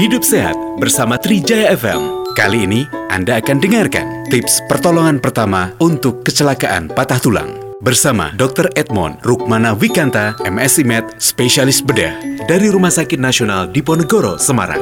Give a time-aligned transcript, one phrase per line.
[0.00, 2.24] Hidup Sehat bersama Trijaya FM.
[2.32, 8.72] Kali ini Anda akan dengarkan tips pertolongan pertama untuk kecelakaan patah tulang bersama Dr.
[8.72, 12.16] Edmond Rukmana Wikanta, MSI Med, spesialis bedah
[12.48, 14.80] dari Rumah Sakit Nasional Diponegoro, Semarang.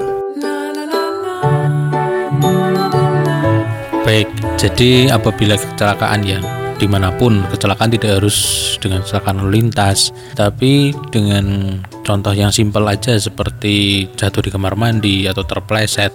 [4.06, 6.38] Baik, jadi apabila kecelakaan ya
[6.80, 8.36] di mana pun kecelakaan tidak harus
[8.80, 15.28] dengan kecelakaan lalu lintas tapi dengan contoh yang simpel aja seperti jatuh di kamar mandi
[15.28, 16.10] atau terpleset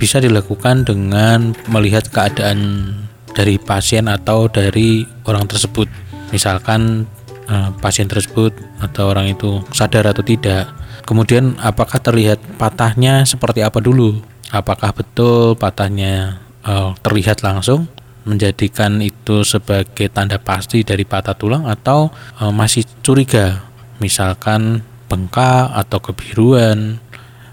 [0.00, 2.92] bisa dilakukan dengan melihat keadaan
[3.36, 5.88] dari pasien atau dari orang tersebut.
[6.32, 7.04] Misalkan
[7.48, 10.68] eh, pasien tersebut atau orang itu sadar atau tidak.
[11.04, 14.20] Kemudian apakah terlihat patahnya seperti apa dulu?
[14.52, 17.88] Apakah betul patahnya eh, terlihat langsung
[18.26, 23.66] menjadikan itu sebagai tanda pasti dari patah tulang atau e, masih curiga?
[23.98, 27.02] Misalkan bengkak atau kebiruan.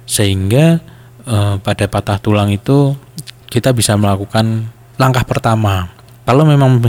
[0.05, 0.83] Sehingga
[1.25, 2.93] e, pada patah tulang itu
[3.49, 4.69] kita bisa melakukan
[5.01, 5.89] langkah pertama.
[6.23, 6.79] Kalau memang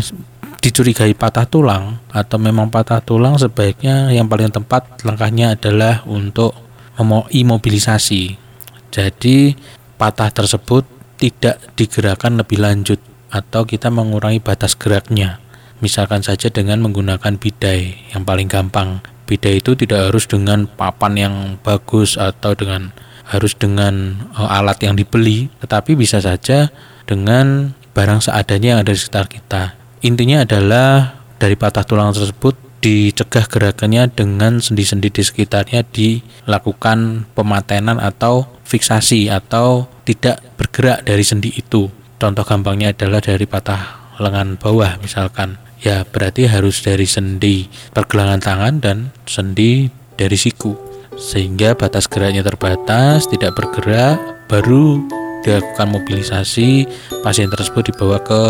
[0.64, 6.56] dicurigai patah tulang atau memang patah tulang sebaiknya yang paling tepat langkahnya adalah untuk
[7.28, 8.40] imobilisasi.
[8.88, 9.52] Jadi
[9.98, 10.86] patah tersebut
[11.18, 15.40] tidak digerakkan lebih lanjut atau kita mengurangi batas geraknya.
[15.80, 19.04] Misalkan saja dengan menggunakan bidai yang paling gampang.
[19.24, 22.92] Bidai itu tidak harus dengan papan yang bagus atau dengan
[23.24, 26.68] harus dengan uh, alat yang dibeli, tetapi bisa saja
[27.08, 29.62] dengan barang seadanya yang ada di sekitar kita.
[30.04, 38.44] Intinya adalah dari patah tulang tersebut dicegah gerakannya dengan sendi-sendi di sekitarnya dilakukan pematenan atau
[38.68, 41.88] fiksasi atau tidak bergerak dari sendi itu.
[42.14, 45.58] Contoh gampangnya adalah dari patah lengan bawah misalkan.
[45.84, 50.72] Ya berarti harus dari sendi pergelangan tangan dan sendi dari siku.
[51.14, 55.04] Sehingga batas geraknya terbatas, tidak bergerak, baru
[55.44, 56.88] dilakukan mobilisasi,
[57.20, 58.42] pasien tersebut dibawa ke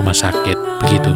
[0.00, 0.56] rumah sakit.
[0.80, 1.12] Begitu.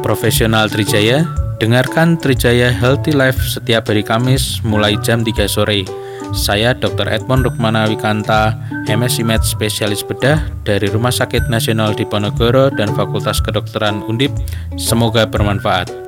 [0.00, 5.84] Profesional Trijaya Dengarkan Trijaya Healthy Life setiap hari Kamis mulai jam 3 sore.
[6.32, 7.04] Saya Dr.
[7.04, 8.56] Edmond Rukmana Wikanta,
[8.88, 14.32] MSc Med spesialis bedah dari Rumah Sakit Nasional Diponegoro dan Fakultas Kedokteran Undip.
[14.80, 15.99] Semoga bermanfaat.